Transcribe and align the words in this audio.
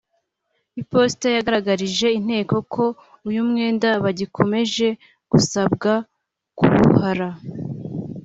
Iposita 0.81 1.27
yagaragarije 1.35 2.07
Inteko 2.19 2.55
ko 2.73 2.85
uyu 3.27 3.41
mwenda 3.49 3.87
bagikomeje 4.03 4.87
gusabwa 5.31 5.91
kuwuhara 6.57 7.29